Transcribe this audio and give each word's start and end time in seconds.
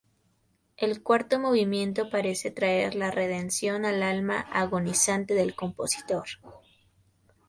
El 0.77 1.03
cuarto 1.03 1.37
movimiento 1.39 2.09
parece 2.09 2.49
traer 2.49 2.95
la 2.95 3.11
redención 3.11 3.85
al 3.85 4.01
alma 4.01 4.39
agonizante 4.51 5.35
del 5.35 5.53
compositor. 5.53 6.25